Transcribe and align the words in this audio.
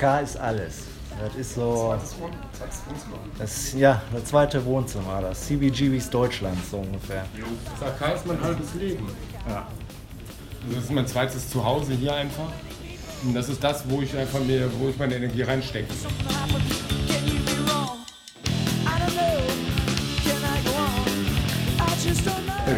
AK 0.00 0.22
ist 0.22 0.36
alles. 0.38 0.84
Das 1.20 1.34
ist 1.34 1.54
so. 1.54 1.94
Das, 3.38 3.74
ja, 3.74 4.00
das 4.12 4.24
zweite 4.24 4.64
Wohnzimmer, 4.64 5.20
das 5.20 5.46
CBGBs 5.46 6.08
Deutschlands 6.08 6.70
so 6.70 6.78
ungefähr. 6.78 7.26
Das 7.78 7.90
AK 7.90 8.14
ist 8.16 8.26
mein 8.26 8.40
halbes 8.40 8.74
Leben. 8.74 9.06
Ja. 9.46 9.66
Das 10.72 10.84
ist 10.84 10.92
mein 10.92 11.06
zweites 11.06 11.50
Zuhause 11.50 11.92
hier 11.92 12.14
einfach. 12.14 12.48
Und 13.22 13.34
das 13.34 13.50
ist 13.50 13.62
das, 13.62 13.88
wo 13.90 14.00
ich 14.00 14.16
einfach 14.16 14.40
mir, 14.40 14.70
wo 14.78 14.88
ich 14.88 14.98
meine 14.98 15.16
Energie 15.16 15.42
reinstecke. 15.42 15.92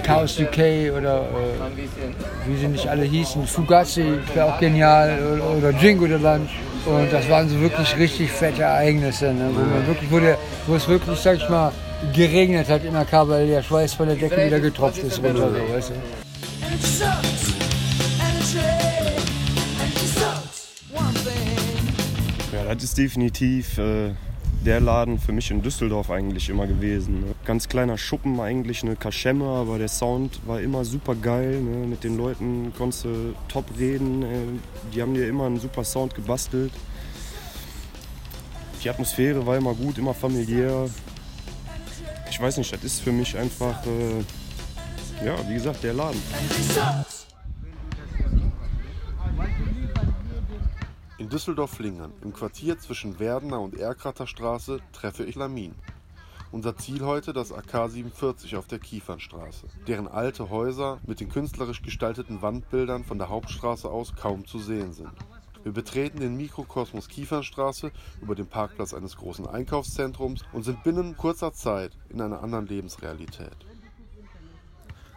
Chaos 0.02 0.40
UK 0.40 0.58
oder 0.96 1.20
äh, 1.20 2.48
wie 2.48 2.56
sie 2.56 2.66
nicht 2.66 2.88
alle 2.88 3.04
hießen, 3.04 3.46
Fugazi 3.46 4.18
wäre 4.34 4.52
auch 4.52 4.58
genial 4.58 5.18
oder, 5.34 5.70
oder 5.70 5.78
Jingo 5.78 6.06
the 6.06 6.14
Lunch. 6.14 6.50
Und 6.84 7.12
das 7.12 7.28
waren 7.28 7.48
so 7.48 7.60
wirklich 7.60 7.96
richtig 7.96 8.30
fette 8.30 8.62
Ereignisse, 8.62 9.32
ne? 9.32 9.50
wo, 9.54 9.60
man 9.60 9.86
wirklich, 9.86 10.10
wo, 10.10 10.18
der, 10.18 10.36
wo 10.66 10.74
es 10.74 10.88
wirklich, 10.88 11.18
sag 11.18 11.36
ich 11.36 11.48
mal, 11.48 11.72
geregnet 12.12 12.68
hat 12.68 12.84
in 12.84 12.92
der 12.92 13.04
K, 13.04 13.28
weil 13.28 13.46
der 13.46 13.62
Schweiß 13.62 13.94
von 13.94 14.08
der 14.08 14.16
Decke 14.16 14.46
wieder 14.46 14.58
getropft 14.58 14.98
ist 14.98 15.22
runter, 15.22 15.48
so, 15.50 15.74
weißt 15.74 15.90
du. 15.90 15.94
Ja, 22.52 22.74
das 22.74 22.82
ist 22.82 22.98
definitiv 22.98 23.78
äh, 23.78 24.10
der 24.64 24.80
Laden 24.80 25.18
für 25.18 25.32
mich 25.32 25.50
in 25.50 25.62
Düsseldorf 25.62 26.10
eigentlich 26.10 26.48
immer 26.48 26.66
gewesen. 26.66 27.20
Ne? 27.20 27.34
Ganz 27.44 27.68
kleiner 27.68 27.98
Schuppen 27.98 28.38
eigentlich, 28.40 28.82
eine 28.82 28.96
Kaschemme, 28.96 29.44
aber 29.44 29.78
der 29.78 29.88
Sound 29.88 30.40
war 30.46 30.60
immer 30.60 30.84
super 30.84 31.14
geil. 31.14 31.60
Ne? 31.60 31.86
Mit 31.86 32.04
den 32.04 32.16
Leuten 32.16 32.72
konntest 32.76 33.04
du 33.04 33.34
top 33.48 33.64
reden. 33.78 34.22
Äh, 34.22 34.36
die 34.94 35.02
haben 35.02 35.14
dir 35.14 35.26
immer 35.26 35.46
einen 35.46 35.58
super 35.58 35.84
Sound 35.84 36.14
gebastelt. 36.14 36.72
Die 38.82 38.90
Atmosphäre 38.90 39.44
war 39.46 39.56
immer 39.56 39.74
gut, 39.74 39.98
immer 39.98 40.14
familiär. 40.14 40.88
Ich 42.30 42.40
weiß 42.40 42.56
nicht, 42.58 42.72
das 42.72 42.82
ist 42.82 43.00
für 43.00 43.12
mich 43.12 43.36
einfach, 43.36 43.84
äh, 43.86 45.26
ja, 45.26 45.36
wie 45.48 45.54
gesagt, 45.54 45.82
der 45.82 45.94
Laden. 45.94 46.20
In 51.18 51.21
Düsseldorf-Flingern, 51.32 52.12
im 52.20 52.34
Quartier 52.34 52.78
zwischen 52.78 53.18
Werdener 53.18 53.58
und 53.58 53.74
Erkrater 53.74 54.26
Straße, 54.26 54.80
treffe 54.92 55.24
ich 55.24 55.34
Lamin. 55.34 55.74
Unser 56.50 56.76
Ziel 56.76 57.06
heute 57.06 57.32
das 57.32 57.52
AK 57.52 57.90
47 57.90 58.56
auf 58.56 58.66
der 58.66 58.78
Kiefernstraße, 58.78 59.66
deren 59.86 60.08
alte 60.08 60.50
Häuser 60.50 61.00
mit 61.06 61.20
den 61.20 61.30
künstlerisch 61.30 61.80
gestalteten 61.80 62.42
Wandbildern 62.42 63.04
von 63.04 63.16
der 63.16 63.30
Hauptstraße 63.30 63.88
aus 63.88 64.14
kaum 64.14 64.46
zu 64.46 64.58
sehen 64.58 64.92
sind. 64.92 65.08
Wir 65.62 65.72
betreten 65.72 66.20
den 66.20 66.36
Mikrokosmos 66.36 67.08
Kiefernstraße 67.08 67.92
über 68.20 68.34
den 68.34 68.46
Parkplatz 68.46 68.92
eines 68.92 69.16
großen 69.16 69.46
Einkaufszentrums 69.46 70.42
und 70.52 70.64
sind 70.64 70.82
binnen 70.82 71.16
kurzer 71.16 71.54
Zeit 71.54 71.96
in 72.10 72.20
einer 72.20 72.42
anderen 72.42 72.66
Lebensrealität. 72.66 73.56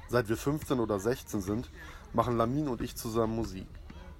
Seit 0.07 0.29
wir 0.29 0.37
15 0.37 0.79
oder 0.79 0.97
16 0.97 1.41
sind, 1.41 1.69
machen 2.13 2.37
Lamin 2.37 2.69
und 2.69 2.79
ich 2.79 2.95
zusammen 2.95 3.35
Musik. 3.35 3.67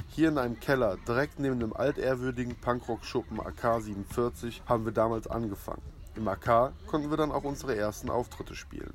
Hier 0.08 0.30
in 0.30 0.38
einem 0.38 0.59
Keller, 0.59 0.98
direkt 1.08 1.39
neben 1.39 1.59
dem 1.59 1.75
altehrwürdigen 1.75 2.56
Punkrock-Schuppen 2.56 3.39
AK 3.39 3.81
47, 3.81 4.64
haben 4.66 4.86
wir 4.86 4.94
damals 4.94 5.28
angefangen. 5.28 5.81
Im 6.16 6.28
AK 6.28 6.72
konnten 6.88 7.09
wir 7.09 7.17
dann 7.17 7.31
auch 7.31 7.44
unsere 7.44 7.75
ersten 7.75 8.09
Auftritte 8.09 8.56
spielen. 8.56 8.94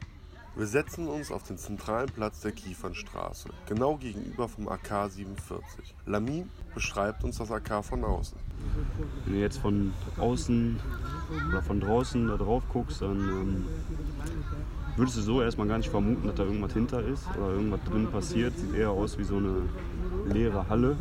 Wir 0.56 0.66
setzen 0.66 1.06
uns 1.06 1.30
auf 1.30 1.42
den 1.42 1.58
zentralen 1.58 2.08
Platz 2.08 2.40
der 2.40 2.52
Kiefernstraße, 2.52 3.50
genau 3.66 3.96
gegenüber 3.96 4.48
vom 4.48 4.68
AK 4.68 5.10
47. 5.10 5.94
Lamin 6.06 6.50
beschreibt 6.74 7.22
uns 7.22 7.38
das 7.38 7.50
AK 7.50 7.84
von 7.84 8.04
außen. 8.04 8.36
Wenn 9.24 9.34
du 9.34 9.40
jetzt 9.40 9.58
von 9.58 9.92
außen 10.18 10.80
oder 11.50 11.62
von 11.62 11.80
draußen 11.80 12.28
da 12.28 12.36
drauf 12.36 12.62
guckst, 12.72 13.00
dann 13.02 13.18
ähm, 13.20 13.66
würdest 14.96 15.18
du 15.18 15.22
so 15.22 15.40
erstmal 15.40 15.68
gar 15.68 15.78
nicht 15.78 15.90
vermuten, 15.90 16.26
dass 16.26 16.36
da 16.36 16.44
irgendwas 16.44 16.72
hinter 16.72 17.02
ist 17.04 17.26
oder 17.36 17.50
irgendwas 17.50 17.80
drin 17.84 18.10
passiert. 18.10 18.58
Sieht 18.58 18.74
eher 18.74 18.90
aus 18.90 19.18
wie 19.18 19.24
so 19.24 19.36
eine 19.36 19.62
leere 20.30 20.68
Halle. 20.68 20.96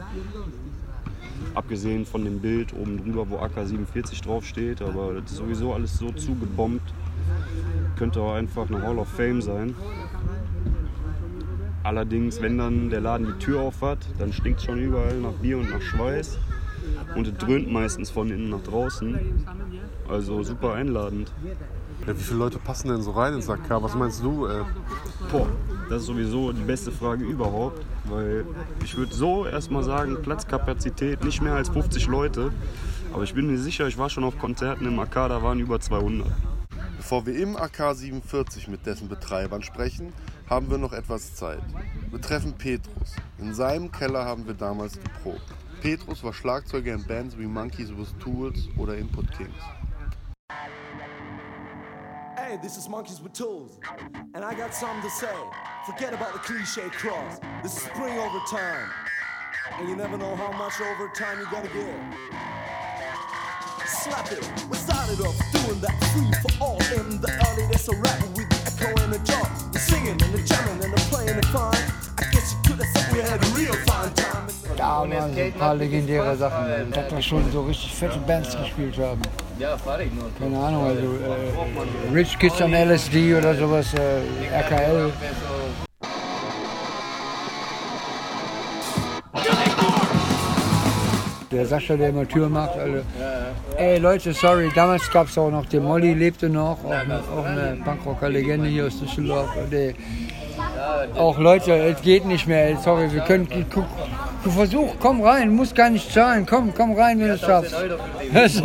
Abgesehen 1.55 2.05
von 2.05 2.23
dem 2.23 2.39
Bild 2.39 2.73
oben 2.73 2.97
drüber, 2.97 3.29
wo 3.29 3.37
AK-47 3.37 4.23
draufsteht, 4.23 4.81
aber 4.81 5.13
das 5.15 5.31
ist 5.31 5.37
sowieso 5.37 5.73
alles 5.73 5.97
so 5.97 6.11
zugebombt. 6.11 6.93
Könnte 7.97 8.21
auch 8.21 8.33
einfach 8.33 8.69
eine 8.69 8.81
Hall 8.81 8.97
of 8.97 9.07
Fame 9.07 9.41
sein. 9.41 9.75
Allerdings, 11.83 12.41
wenn 12.41 12.57
dann 12.57 12.89
der 12.89 13.01
Laden 13.01 13.25
die 13.27 13.45
Tür 13.45 13.61
auf 13.61 13.81
hat, 13.81 13.99
dann 14.17 14.33
stinkt 14.33 14.59
es 14.59 14.65
schon 14.65 14.79
überall 14.79 15.15
nach 15.15 15.31
Bier 15.33 15.57
und 15.57 15.69
nach 15.69 15.81
Schweiß. 15.81 16.37
Und 17.15 17.27
es 17.27 17.33
dröhnt 17.37 17.71
meistens 17.71 18.09
von 18.09 18.29
innen 18.29 18.49
nach 18.49 18.61
draußen. 18.61 19.17
Also 20.07 20.43
super 20.43 20.73
einladend. 20.73 21.31
Ja, 22.05 22.17
wie 22.17 22.21
viele 22.21 22.39
Leute 22.39 22.59
passen 22.59 22.89
denn 22.89 23.01
so 23.01 23.11
rein 23.11 23.33
ins 23.33 23.49
AK? 23.49 23.81
Was 23.81 23.95
meinst 23.95 24.23
du? 24.23 24.45
Äh? 24.45 24.63
Boah, 25.31 25.47
das 25.89 26.01
ist 26.01 26.07
sowieso 26.07 26.51
die 26.51 26.61
beste 26.61 26.91
Frage 26.91 27.25
überhaupt, 27.25 27.83
weil 28.05 28.45
ich 28.83 28.95
würde 28.95 29.13
so 29.13 29.45
erstmal 29.45 29.83
sagen, 29.83 30.21
Platzkapazität 30.21 31.23
nicht 31.23 31.41
mehr 31.41 31.55
als 31.55 31.69
50 31.69 32.07
Leute. 32.07 32.51
Aber 33.11 33.23
ich 33.23 33.33
bin 33.33 33.47
mir 33.47 33.57
sicher, 33.57 33.87
ich 33.87 33.97
war 33.97 34.09
schon 34.09 34.23
auf 34.23 34.37
Konzerten 34.37 34.85
im 34.85 34.99
AK, 34.99 35.13
da 35.13 35.41
waren 35.41 35.59
über 35.59 35.79
200. 35.79 36.27
Bevor 36.97 37.25
wir 37.25 37.35
im 37.35 37.55
AK 37.55 37.95
47 37.95 38.67
mit 38.67 38.85
dessen 38.85 39.09
Betreibern 39.09 39.63
sprechen, 39.63 40.13
haben 40.47 40.69
wir 40.69 40.77
noch 40.77 40.93
etwas 40.93 41.33
Zeit. 41.33 41.61
Wir 42.11 42.21
treffen 42.21 42.53
Petrus. 42.53 43.15
In 43.39 43.53
seinem 43.55 43.91
Keller 43.91 44.25
haben 44.25 44.45
wir 44.45 44.53
damals 44.53 44.93
geprobt. 44.93 45.41
Petrus 45.81 46.23
war 46.23 46.33
Schlagzeuger 46.33 46.93
in 46.93 47.03
Bands 47.05 47.37
wie 47.37 47.47
Monkeys 47.47 47.89
with 47.89 48.13
Tools 48.19 48.67
oder 48.77 48.97
Input 48.97 49.31
Kings. 49.31 49.78
Hey, 52.49 52.57
this 52.63 52.77
is 52.77 52.89
Monkeys 52.89 53.21
with 53.21 53.33
Tools, 53.33 53.79
and 54.33 54.43
I 54.43 54.55
got 54.55 54.73
something 54.73 55.03
to 55.03 55.09
say. 55.11 55.35
Forget 55.85 56.15
about 56.15 56.33
the 56.33 56.39
cliche 56.39 56.89
cross. 56.89 57.39
This 57.61 57.77
is 57.77 57.83
spring 57.83 58.17
overtime, 58.17 58.89
and 59.77 59.87
you 59.87 59.95
never 59.95 60.17
know 60.17 60.35
how 60.35 60.51
much 60.53 60.81
overtime 60.81 61.37
you're 61.37 61.51
gonna 61.51 61.69
get. 61.69 61.93
Slap 63.85 64.31
it. 64.31 64.41
We 64.67 64.77
started 64.77 65.21
off 65.21 65.37
doing 65.53 65.79
that 65.81 65.93
free 66.09 66.31
for 66.41 66.63
all 66.63 66.81
in 66.97 67.21
the 67.21 67.29
early 67.45 67.71
days 67.71 67.87
of 67.87 67.99
rapping 67.99 68.33
with 68.33 68.49
the 68.49 68.59
echo 68.65 68.99
and 69.03 69.13
the 69.13 69.19
jaw. 69.19 69.69
We're 69.71 69.79
singing 69.79 70.19
and 70.19 70.33
the 70.33 70.41
jamming 70.41 70.83
and 70.85 70.91
the 70.91 71.01
playing 71.11 71.35
the 71.35 71.45
fine. 71.53 71.77
I 72.17 72.31
guess 72.31 72.51
you 72.51 72.57
could 72.65 72.83
have 72.83 72.97
said 72.97 73.13
we 73.13 73.19
had 73.19 73.45
a 73.45 73.49
real 73.49 73.75
fine 73.85 74.11
time. 74.15 74.38
Da 74.79 74.85
waren 74.85 75.33
so 75.33 75.41
ein 75.41 75.51
paar 75.53 75.75
legendäre 75.75 76.37
Sachen, 76.37 76.91
dass 76.93 77.11
wir 77.11 77.21
schon 77.21 77.51
so 77.51 77.63
richtig 77.63 77.93
fette 77.93 78.17
Bands 78.19 78.57
gespielt 78.57 78.97
haben. 78.97 79.21
Keine 80.39 80.57
Ahnung, 80.57 80.85
also 80.85 81.01
äh, 81.01 82.13
Rich 82.13 82.39
Kids 82.39 82.61
on 82.61 82.73
LSD 82.73 83.35
oder 83.35 83.55
sowas, 83.55 83.93
äh, 83.93 84.57
RKL. 84.57 85.11
Der 91.51 91.65
Sascha, 91.65 91.97
der 91.97 92.09
immer 92.09 92.25
Tür 92.25 92.47
macht, 92.47 92.77
alle. 92.77 93.03
Ey 93.75 93.97
Leute, 93.97 94.31
sorry, 94.31 94.71
damals 94.73 95.11
gab 95.11 95.27
es 95.27 95.37
auch 95.37 95.51
noch, 95.51 95.65
der 95.65 95.81
Molly 95.81 96.13
lebte 96.13 96.47
noch, 96.47 96.85
auch 96.85 96.91
eine, 96.91 97.19
auch 97.19 97.45
eine 97.45 97.77
Punkrocker-Legende 97.83 98.69
hier 98.69 98.85
aus 98.85 98.97
Düsseldorf. 98.97 99.49
Und, 99.57 99.73
auch 101.17 101.37
Leute, 101.37 101.73
es 101.73 102.01
geht 102.01 102.25
nicht 102.25 102.47
mehr, 102.47 102.77
sorry, 102.77 103.11
wir 103.11 103.21
können, 103.21 103.65
guck, 103.73 103.85
du 104.43 104.51
versuch, 104.51 104.95
komm 104.99 105.21
rein, 105.21 105.53
musst 105.55 105.75
gar 105.75 105.89
nicht 105.89 106.11
zahlen, 106.11 106.45
komm, 106.45 106.73
komm 106.73 106.93
rein, 106.93 107.19
wenn 107.19 107.27
du 107.27 107.33
es 107.33 107.41
schaffst. 107.41 107.75
Das 108.33 108.63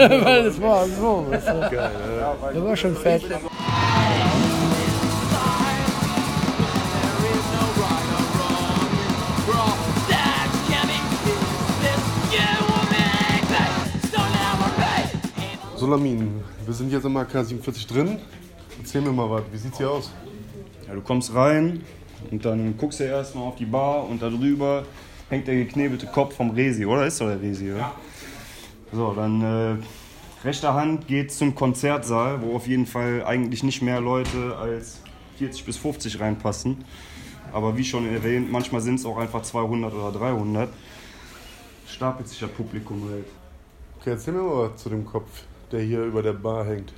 war 0.61 0.87
so, 0.87 1.27
weißt 1.31 1.49
du. 1.49 1.71
das 1.71 2.65
war 2.65 2.77
schon 2.77 2.97
fett. 2.97 3.23
So 15.77 15.91
Lamin, 15.91 16.41
wir 16.65 16.73
sind 16.73 16.91
jetzt 16.93 17.05
im 17.05 17.17
AK 17.17 17.45
47 17.45 17.87
drin. 17.87 18.19
Erzähl 18.79 19.03
mir 19.03 19.13
mal 19.13 19.29
was, 19.29 19.43
wie 19.53 19.59
sieht's 19.59 19.77
hier 19.77 19.91
aus? 19.91 20.11
Ja, 20.89 20.95
du 20.95 21.03
kommst 21.03 21.35
rein 21.35 21.83
und 22.31 22.43
dann 22.43 22.75
guckst 22.79 23.01
du 23.01 23.05
erstmal 23.05 23.49
auf 23.49 23.57
die 23.57 23.67
Bar 23.67 24.09
und 24.09 24.23
da 24.23 24.31
drüber 24.31 24.85
hängt 25.29 25.47
der 25.47 25.57
geknebelte 25.57 26.07
Kopf 26.07 26.37
vom 26.37 26.51
Resi, 26.51 26.87
oder? 26.87 27.07
Ist 27.07 27.21
doch 27.21 27.27
der 27.27 27.41
Resi, 27.41 27.71
oder? 27.73 27.81
Ja. 27.81 27.95
So, 28.93 29.13
dann 29.13 29.43
äh, 29.43 29.77
rechter 30.45 30.75
Hand 30.75 31.09
geht 31.09 31.33
zum 31.33 31.55
Konzertsaal, 31.55 32.43
wo 32.43 32.55
auf 32.55 32.67
jeden 32.67 32.87
Fall 32.87 33.25
eigentlich 33.25 33.63
nicht 33.63 33.83
mehr 33.83 34.01
Leute 34.01 34.57
als 34.57 35.01
40 35.39 35.65
bis 35.65 35.77
50 35.79 36.21
reinpassen. 36.21 36.85
Aber 37.53 37.77
wie 37.77 37.85
schon 37.85 38.09
erwähnt, 38.09 38.51
manchmal 38.51 38.81
sind 38.81 38.97
es 38.97 39.07
auch 39.07 39.19
einfach 39.19 39.43
200 39.43 39.93
oder 39.93 40.13
300. 40.19 40.69
Stapelt 41.87 42.29
sich 42.29 42.41
das 42.41 42.51
Publikum 42.51 43.09
halt. 43.11 43.27
Okay, 44.01 44.11
erzähl 44.11 44.35
mir 44.35 44.43
mal 44.43 44.71
was 44.71 44.83
zu 44.83 44.91
dem 44.91 45.05
Kopf, 45.05 45.43
der 45.71 45.81
hier 45.81 46.05
über 46.05 46.23
der 46.23 46.33
Bar 46.33 46.67
hängt. 46.67 46.93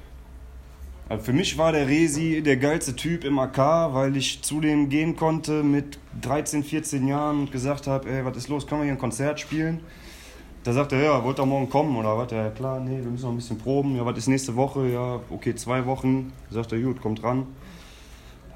Also 1.09 1.25
für 1.25 1.33
mich 1.33 1.57
war 1.57 1.71
der 1.71 1.87
Resi 1.87 2.43
der 2.43 2.57
geilste 2.57 2.97
Typ 2.97 3.25
im 3.25 3.39
AK, 3.39 3.59
weil 3.95 4.17
ich 4.17 4.43
zu 4.43 4.61
dem 4.61 4.89
gehen 4.89 5.15
konnte 5.15 5.63
mit 5.63 6.01
13, 6.21 6.65
14 6.65 7.07
Jahren 7.07 7.41
und 7.41 7.53
gesagt 7.53 7.87
habe, 7.87 8.11
ey, 8.11 8.25
was 8.25 8.37
ist 8.37 8.49
los, 8.49 8.67
können 8.67 8.81
wir 8.81 8.87
hier 8.87 8.95
ein 8.95 8.99
Konzert 8.99 9.39
spielen? 9.39 9.81
Da 10.65 10.73
sagt 10.73 10.91
er, 10.91 11.01
ja, 11.01 11.23
wollt 11.23 11.39
ihr 11.39 11.47
morgen 11.47 11.71
kommen 11.71 11.95
oder 11.95 12.19
was? 12.19 12.33
Ja, 12.33 12.51
klar, 12.51 12.81
nee, 12.81 12.97
wir 12.97 13.09
müssen 13.09 13.23
noch 13.23 13.31
ein 13.31 13.37
bisschen 13.37 13.57
proben. 13.57 13.95
Ja, 13.95 14.05
was 14.05 14.19
ist 14.19 14.27
nächste 14.27 14.57
Woche? 14.57 14.89
Ja, 14.89 15.21
okay, 15.31 15.55
zwei 15.55 15.87
Wochen. 15.87 16.33
Sagt 16.51 16.73
er, 16.73 16.81
gut, 16.81 17.01
kommt 17.01 17.23
ran. 17.23 17.47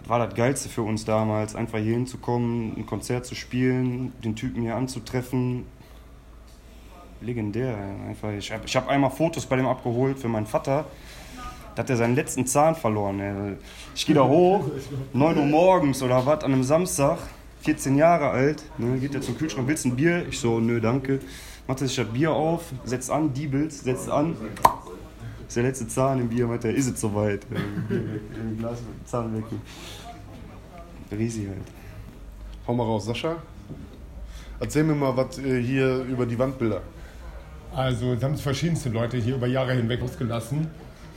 Das 0.00 0.08
war 0.08 0.26
das 0.26 0.34
Geilste 0.34 0.68
für 0.68 0.82
uns 0.82 1.04
damals, 1.04 1.54
einfach 1.54 1.78
hier 1.78 1.92
hinzukommen, 1.92 2.76
ein 2.76 2.84
Konzert 2.84 3.26
zu 3.26 3.36
spielen, 3.36 4.12
den 4.24 4.34
Typen 4.34 4.62
hier 4.62 4.74
anzutreffen. 4.74 5.66
Legendär, 7.20 7.78
einfach. 8.08 8.32
Ich 8.32 8.50
habe 8.50 8.64
ich 8.66 8.74
hab 8.74 8.88
einmal 8.88 9.10
Fotos 9.10 9.46
bei 9.46 9.54
dem 9.54 9.66
abgeholt 9.66 10.18
für 10.18 10.26
meinen 10.26 10.46
Vater. 10.46 10.86
Da 11.74 11.82
hat 11.82 11.90
er 11.90 11.96
seinen 11.96 12.14
letzten 12.14 12.46
Zahn 12.46 12.74
verloren. 12.74 13.20
Ey. 13.20 13.56
Ich 13.94 14.06
gehe 14.06 14.14
da 14.14 14.24
hoch, 14.24 14.64
9 15.12 15.38
Uhr 15.38 15.46
morgens 15.46 16.02
oder 16.02 16.24
was, 16.26 16.44
an 16.44 16.52
einem 16.52 16.64
Samstag, 16.64 17.18
14 17.62 17.96
Jahre 17.96 18.30
alt. 18.30 18.62
Ne, 18.78 18.98
geht 18.98 19.14
er 19.14 19.20
zum 19.20 19.36
Kühlschrank, 19.36 19.68
willst 19.68 19.84
du 19.84 19.90
ein 19.90 19.96
Bier? 19.96 20.26
Ich 20.28 20.40
so, 20.40 20.58
nö, 20.60 20.80
danke. 20.80 21.20
Macht 21.66 21.80
er 21.82 21.86
sich 21.86 21.96
das 21.96 22.06
Bier 22.06 22.32
auf, 22.32 22.64
setzt 22.84 23.10
an, 23.10 23.32
diebelt, 23.32 23.72
setzt 23.72 24.10
an. 24.10 24.36
ist 25.46 25.56
der 25.56 25.62
letzte 25.62 25.86
Zahn 25.86 26.20
im 26.20 26.28
Bier, 26.28 26.46
meint 26.46 26.64
er, 26.64 26.74
ist 26.74 26.88
es 26.92 27.00
soweit. 27.00 27.48
Weg, 27.50 27.60
äh, 27.90 28.58
Glas, 28.58 28.78
Zahn 29.04 29.36
weg. 29.36 29.44
Riesig 31.12 31.48
halt. 31.48 31.58
Hau 32.66 32.74
mal 32.74 32.84
raus, 32.84 33.04
Sascha. 33.06 33.36
Erzähl 34.58 34.84
mir 34.84 34.94
mal 34.94 35.16
was 35.16 35.38
äh, 35.38 35.62
hier 35.62 36.02
über 36.04 36.26
die 36.26 36.38
Wandbilder. 36.38 36.82
Also, 37.74 38.12
es 38.14 38.22
haben 38.22 38.34
sich 38.34 38.42
verschiedenste 38.42 38.88
Leute 38.88 39.16
hier 39.16 39.36
über 39.36 39.46
Jahre 39.46 39.72
hinweg 39.74 40.02
ausgelassen. 40.02 40.66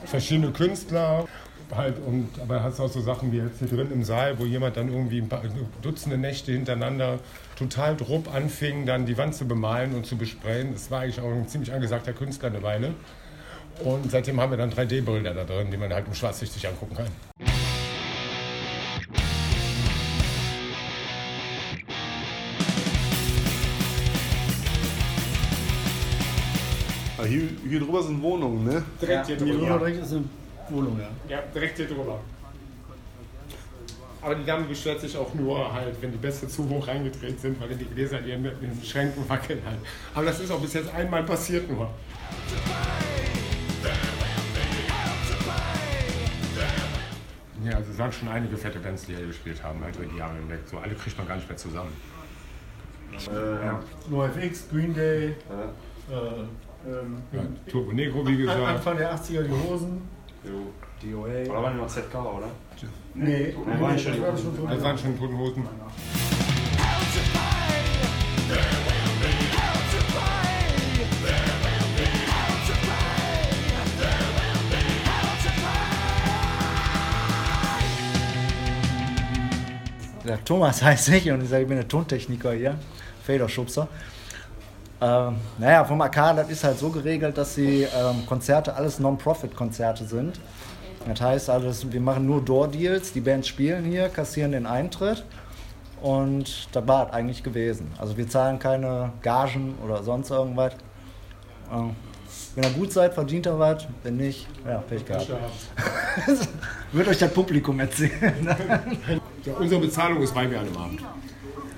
Verschiedene 0.05 0.51
Künstler. 0.51 1.25
Halt, 1.73 1.95
und, 2.05 2.29
aber 2.39 2.61
hast 2.61 2.79
auch 2.79 2.89
so 2.89 3.01
Sachen 3.01 3.31
wie 3.31 3.37
jetzt 3.37 3.59
hier 3.59 3.67
drin 3.67 3.89
im 3.91 4.03
Saal, 4.03 4.37
wo 4.37 4.45
jemand 4.45 4.77
dann 4.77 4.89
irgendwie 4.89 5.19
ein 5.19 5.29
paar 5.29 5.41
Dutzende 5.81 6.17
Nächte 6.17 6.51
hintereinander 6.51 7.19
total 7.55 7.95
drupp 7.95 8.33
anfing, 8.33 8.85
dann 8.85 9.05
die 9.05 9.17
Wand 9.17 9.33
zu 9.33 9.47
bemalen 9.47 9.95
und 9.95 10.05
zu 10.05 10.15
besprayen. 10.15 10.73
Das 10.73 10.91
war 10.91 11.01
eigentlich 11.01 11.19
auch 11.19 11.31
ein 11.31 11.47
ziemlich 11.47 11.73
angesagter 11.73 12.13
Künstler 12.13 12.49
eine 12.49 12.61
Weile. 12.61 12.93
Und 13.83 14.11
seitdem 14.11 14.39
haben 14.39 14.51
wir 14.51 14.57
dann 14.57 14.71
3D-Bilder 14.71 15.33
da 15.33 15.43
drin, 15.45 15.71
die 15.71 15.77
man 15.77 15.91
halt 15.91 16.05
im 16.07 16.13
Schwarzlicht 16.13 16.53
sich 16.53 16.67
angucken 16.67 16.95
kann. 16.95 17.52
Ah, 27.23 27.25
hier, 27.25 27.43
hier 27.69 27.79
drüber 27.79 28.03
sind 28.03 28.21
Wohnungen, 28.21 28.65
ne? 28.65 28.83
Direkt 29.01 29.27
hier 29.27 29.37
Hier 29.37 29.45
drüber. 29.45 29.65
drüber 29.67 29.77
direkt 29.79 30.03
ist 30.03 30.11
eine 30.13 30.23
Wohnung, 30.69 30.99
ja. 30.99 31.09
Ja, 31.29 31.41
direkt 31.55 31.77
hier 31.77 31.87
drüber. 31.87 32.19
Aber 34.21 34.35
die 34.35 34.45
Dame 34.45 34.65
beschwert 34.65 34.99
sich 34.99 35.15
auch 35.15 35.33
nur 35.33 35.71
halt, 35.73 36.01
wenn 36.01 36.11
die 36.11 36.17
Bässe 36.17 36.49
zu 36.49 36.67
hoch 36.67 36.85
reingedreht 36.85 37.39
sind, 37.39 37.61
weil 37.61 37.69
die 37.75 37.85
Gläser 37.85 38.19
in 38.19 38.27
ihren 38.27 38.45
in 38.45 38.77
den 38.77 38.83
Schränken 38.83 39.27
wackeln 39.29 39.59
halt. 39.65 39.77
Aber 40.13 40.25
das 40.25 40.41
ist 40.41 40.51
auch 40.51 40.59
bis 40.59 40.73
jetzt 40.73 40.93
einmal 40.93 41.23
passiert 41.23 41.69
nur. 41.69 41.89
Ja, 47.63 47.77
also 47.77 47.91
es 47.91 47.97
waren 47.97 48.11
schon 48.11 48.27
einige 48.27 48.57
fette 48.57 48.79
Bands, 48.79 49.05
die 49.05 49.15
hier 49.15 49.27
gespielt 49.27 49.63
haben, 49.63 49.81
halt 49.81 49.95
über 49.95 50.05
die 50.05 50.17
Jahre 50.17 50.33
hinweg. 50.35 50.59
So 50.65 50.77
alle 50.77 50.93
kriegt 50.95 51.17
man 51.17 51.27
gar 51.27 51.35
nicht 51.37 51.47
mehr 51.47 51.57
zusammen. 51.57 51.93
NoFX, 54.09 54.69
Green 54.69 54.93
Day, 54.93 55.27
äh, 56.09 56.13
ähm, 56.87 57.17
Ja, 57.31 57.41
Turbo 57.71 57.91
Negro, 57.91 58.25
wie 58.27 58.37
gesagt. 58.37 58.59
Anfang 58.61 58.97
der 58.97 59.15
80er 59.15 59.43
die 59.43 59.69
Hosen. 59.69 60.01
DOA. 60.43 61.51
Oder 61.51 61.63
waren 61.63 61.73
die 61.73 61.79
noch 61.81 61.87
ZK, 61.87 62.15
oder? 62.15 62.47
Nee, 63.13 63.53
Nee, 63.65 63.81
war 63.81 63.91
nicht 63.91 64.03
schon 64.03 64.13
schon. 64.15 64.67
Das 64.67 64.83
waren 64.83 64.97
schon 64.97 65.17
Toten 65.17 65.37
Hosen. 65.37 65.67
Ja, 80.25 80.37
Thomas 80.37 80.81
heißt 80.83 81.09
ich 81.09 81.31
und 81.31 81.43
ich 81.43 81.49
sage, 81.49 81.63
ich 81.63 81.67
bin 81.67 81.77
der 81.77 81.87
Tontechniker 81.87 82.53
hier, 82.53 82.75
Federschubser. 83.23 83.87
Ähm, 85.01 85.35
naja, 85.57 85.83
vom 85.83 86.01
AK, 86.01 86.35
das 86.35 86.49
ist 86.49 86.63
halt 86.63 86.79
so 86.79 86.89
geregelt, 86.89 87.37
dass 87.37 87.55
die 87.55 87.83
ähm, 87.83 88.25
Konzerte 88.25 88.75
alles 88.75 88.99
Non-Profit-Konzerte 88.99 90.05
sind. 90.05 90.39
Das 91.07 91.19
heißt, 91.19 91.49
alles, 91.49 91.91
wir 91.91 91.99
machen 91.99 92.25
nur 92.25 92.41
Door-Deals, 92.41 93.11
die 93.11 93.19
Bands 93.19 93.47
spielen 93.47 93.83
hier, 93.83 94.07
kassieren 94.07 94.53
den 94.53 94.65
Eintritt 94.65 95.25
und 96.01 96.67
das 96.71 96.87
war 96.87 97.07
es 97.07 97.13
eigentlich 97.13 97.43
gewesen. 97.43 97.91
Also 97.97 98.15
wir 98.15 98.27
zahlen 98.27 98.59
keine 98.59 99.11
Gagen 99.21 99.75
oder 99.83 100.03
sonst 100.03 100.29
irgendwas. 100.29 100.73
Ähm, 101.71 101.95
wenn 102.55 102.63
ihr 102.63 102.69
gut 102.71 102.91
seid, 102.91 103.13
verdient 103.13 103.47
ihr 103.47 103.57
was, 103.57 103.87
wenn 104.03 104.17
nicht, 104.17 104.47
ja, 104.65 104.77
Pech 104.77 105.05
gehabt. 105.05 105.27
Wird 106.91 107.07
euch 107.07 107.17
das 107.17 107.33
Publikum 107.33 107.79
erzählen. 107.79 108.55
Ja, 109.43 109.53
unsere 109.59 109.81
Bezahlung 109.81 110.21
ist 110.21 110.33
bei 110.33 110.47
mir 110.47 110.59
an 110.59 110.65
dem 110.65 110.77
Abend. 110.77 111.01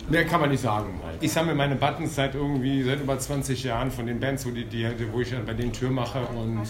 Mehr 0.07 0.25
kann 0.25 0.39
man 0.41 0.49
nicht 0.51 0.61
sagen. 0.61 0.99
Ich 1.19 1.31
sammle 1.33 1.55
meine 1.55 1.75
Buttons 1.75 2.13
seit 2.13 2.35
irgendwie 2.35 2.83
seit 2.83 2.99
über 3.01 3.17
20 3.17 3.63
Jahren 3.63 3.89
von 3.89 4.05
den 4.05 4.19
Bands, 4.19 4.45
wo, 4.45 4.51
die, 4.51 4.65
die, 4.65 4.87
wo 5.11 5.21
ich 5.21 5.33
bei 5.45 5.53
denen 5.53 5.73
Tür 5.73 5.89
mache 5.89 6.19
und 6.27 6.61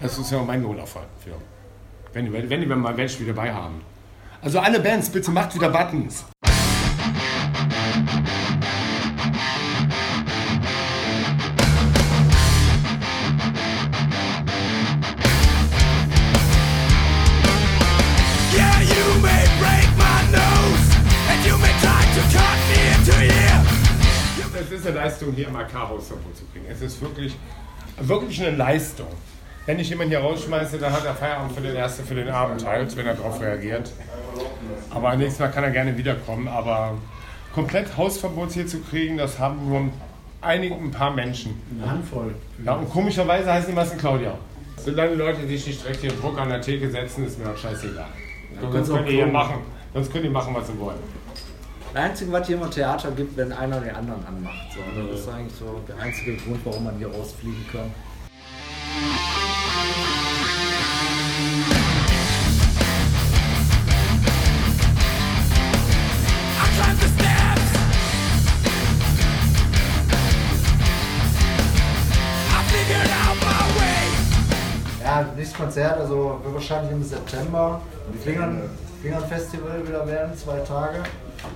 das 0.00 0.18
ist 0.18 0.32
ja 0.32 0.42
mein 0.42 0.62
Lohnerfolg. 0.62 1.06
Für. 1.22 1.32
Wenn, 2.12 2.24
die- 2.26 2.32
wenn 2.50 2.60
die 2.60 2.66
mal 2.66 2.92
Bands 2.92 3.20
wieder 3.20 3.32
dabei 3.34 3.52
haben. 3.54 3.80
Also 4.42 4.58
alle 4.58 4.80
Bands, 4.80 5.10
bitte 5.10 5.30
macht 5.30 5.54
wieder 5.54 5.68
Buttons. 5.68 6.24
Es 24.80 24.86
ist 24.86 24.92
eine 24.92 25.04
Leistung, 25.04 25.32
hier 25.34 25.48
im 25.48 25.56
zu 26.34 26.44
kriegen. 26.50 26.64
Es 26.70 26.80
ist 26.80 27.02
wirklich, 27.02 27.36
wirklich 28.00 28.40
eine 28.40 28.56
Leistung. 28.56 29.08
Wenn 29.66 29.78
ich 29.78 29.90
jemanden 29.90 30.12
hier 30.12 30.20
rausschmeiße, 30.20 30.78
dann 30.78 30.90
hat 30.90 31.04
er 31.04 31.14
Feierabend 31.14 31.52
für 31.52 31.60
den 31.60 31.76
ersten, 31.76 32.02
für 32.02 32.14
den 32.14 32.30
Abend 32.30 32.64
halt, 32.64 32.96
wenn 32.96 33.06
er 33.06 33.14
darauf 33.14 33.38
reagiert. 33.42 33.92
Aber 34.88 35.14
nächstes 35.16 35.38
Mal 35.38 35.48
kann 35.48 35.64
er 35.64 35.70
gerne 35.70 35.98
wiederkommen. 35.98 36.48
Aber 36.48 36.94
komplett 37.54 37.94
Hausverbot 37.94 38.52
hier 38.52 38.66
zu 38.66 38.80
kriegen, 38.80 39.18
das 39.18 39.38
haben 39.38 39.68
nur 39.68 39.90
einige, 40.40 40.76
ein 40.76 40.90
paar 40.90 41.10
Menschen. 41.10 41.60
Eine 41.78 41.90
Handvoll. 41.90 42.34
Ja, 42.64 42.76
und 42.76 42.88
komischerweise 42.88 43.52
heißen 43.52 43.68
die 43.68 43.76
meisten 43.76 43.98
Claudia. 43.98 44.32
Solange 44.82 45.14
Leute 45.14 45.46
sich 45.46 45.66
nicht 45.66 45.84
direkt 45.84 46.00
hier 46.00 46.12
Druck 46.12 46.38
an 46.38 46.48
der 46.48 46.62
Theke 46.62 46.88
setzen, 46.88 47.26
ist 47.26 47.38
mir 47.38 47.44
das 47.50 47.60
scheißegal. 47.60 48.06
sonst 48.58 48.74
kannst 48.74 48.90
auch 48.90 48.96
könnt 48.96 49.08
ihr 49.08 49.12
hier 49.12 49.26
machen. 49.26 49.56
Sonst 49.92 50.10
könnt 50.10 50.24
ihr 50.24 50.30
machen, 50.30 50.54
was 50.54 50.70
ihr 50.70 50.80
wollt. 50.80 50.96
Das 51.92 52.04
Einzige, 52.04 52.30
was 52.30 52.46
hier 52.46 52.56
immer 52.56 52.70
Theater 52.70 53.10
gibt, 53.10 53.36
wenn 53.36 53.52
einer 53.52 53.80
den 53.80 53.92
anderen 53.96 54.24
anmacht. 54.24 54.72
So, 54.72 54.80
das 55.08 55.20
ist 55.20 55.28
eigentlich 55.28 55.54
so 55.58 55.80
der 55.88 55.98
einzige 55.98 56.36
Grund, 56.36 56.60
warum 56.64 56.84
man 56.84 56.96
hier 56.98 57.08
rausfliegen 57.08 57.66
kann. 57.72 57.92
Ja, 75.02 75.26
nächstes 75.34 75.58
Konzert, 75.58 75.98
also 75.98 76.40
wahrscheinlich 76.44 76.92
im 76.92 77.02
September. 77.02 77.82
Flingern, 78.22 78.70
Flingern 79.00 79.26
Festival 79.26 79.84
wieder 79.84 80.06
werden, 80.06 80.36
zwei 80.36 80.60
Tage. 80.60 81.02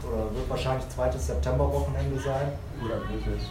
Oder 0.06 0.34
wird 0.34 0.48
wahrscheinlich 0.48 0.88
zweites 0.88 1.26
Septemberwochenende 1.26 2.20
sein. 2.20 2.52
Oder 2.84 3.00
wirklich. 3.08 3.42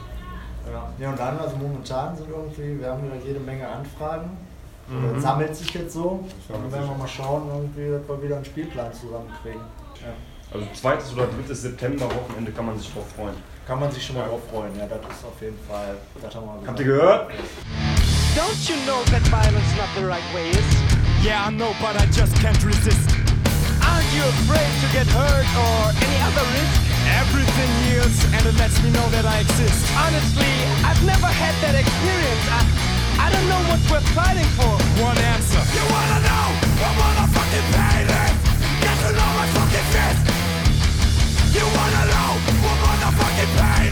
Ja. 0.72 0.90
ja, 0.98 1.10
und 1.10 1.20
dann, 1.20 1.38
also 1.40 1.58
momentan 1.58 2.16
sind 2.16 2.30
irgendwie, 2.30 2.80
wir 2.80 2.90
haben 2.90 3.04
wieder 3.04 3.18
jede 3.26 3.40
Menge 3.40 3.68
Anfragen. 3.68 4.38
Oder 4.90 5.20
sammelt 5.20 5.56
sich 5.56 5.74
jetzt 5.74 5.94
so. 5.94 6.24
Dann 6.50 6.72
werden 6.72 6.90
wir 6.90 6.98
mal 6.98 7.08
schauen, 7.08 7.44
irgendwie, 7.48 7.90
dass 7.90 8.08
wir 8.08 8.24
wieder 8.24 8.36
einen 8.36 8.46
Spielplan 8.46 8.94
zusammenkriegen. 8.94 9.62
Ja. 10.02 10.14
Also 10.54 10.68
zweites 10.74 11.14
oder 11.14 11.28
drittes 11.28 11.62
September-Wochenende 11.64 12.52
kann 12.52 12.66
man 12.66 12.78
sich 12.78 12.94
drauf 12.94 13.08
freuen. 13.16 13.36
Kann 13.66 13.80
man 13.80 13.92
sich 13.92 14.06
schon 14.06 14.18
mal 14.18 14.28
drauf 14.28 14.42
freuen, 14.52 14.78
ja, 14.78 14.86
das 14.86 15.00
ist 15.00 15.26
auf 15.26 15.42
jeden 15.42 15.58
Fall. 15.68 15.96
Das 16.22 16.36
haben 16.36 16.46
wir 16.46 16.68
Habt 16.68 16.80
ihr 16.80 16.86
gehört? 16.86 17.32
Don't 18.36 18.70
you 18.70 18.76
know 18.86 19.02
that 19.06 19.22
violence 19.30 19.76
not 19.78 19.88
the 19.96 20.06
right 20.06 20.24
way 20.34 20.50
is? 20.52 21.26
Yeah, 21.26 21.48
I 21.48 21.52
know, 21.52 21.74
but 21.80 21.96
I 21.96 22.06
just 22.08 22.36
can't 22.42 22.62
resist. 22.66 23.23
you 24.14 24.24
afraid 24.46 24.72
to 24.82 24.88
get 24.94 25.08
hurt 25.10 25.50
or 25.58 25.80
any 25.98 26.20
other 26.22 26.46
risk? 26.54 26.78
Everything 27.20 27.70
heals 27.84 28.18
and 28.34 28.46
it 28.46 28.56
lets 28.62 28.78
me 28.86 28.90
know 28.94 29.08
that 29.10 29.26
I 29.26 29.42
exist. 29.42 29.82
Honestly, 29.98 30.54
I've 30.86 31.02
never 31.04 31.26
had 31.26 31.56
that 31.66 31.76
experience. 31.76 32.46
I, 32.48 32.62
I 33.18 33.28
don't 33.34 33.48
know 33.50 33.62
what 33.70 33.82
we're 33.90 34.08
fighting 34.14 34.50
for. 34.54 34.74
One 35.02 35.18
answer. 35.18 35.62
You 35.74 35.84
wanna 35.90 36.20
know? 36.30 36.46
I 36.86 36.92
wanna 36.94 37.26
fucking 37.34 37.68
pay. 37.74 37.94
Get 38.84 38.96
to 39.02 39.10
know 39.18 39.30
my 39.40 39.48
fucking 39.56 39.88
fist. 39.94 40.22
You 41.56 41.66
wanna 41.66 42.04
know? 42.14 42.32
What 42.64 42.78
motherfucking 42.86 43.52
pain? 43.58 43.83